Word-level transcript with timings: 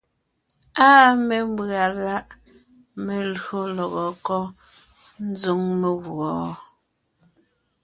Áa 0.87 1.09
mémbʉ̀a 1.27 1.83
láʼ 2.05 2.27
melÿò 3.05 3.59
lɔgɔ 3.77 4.05
kɔ́ 4.25 4.41
ńzoŋ 5.29 5.61
meguɔ? 5.81 6.29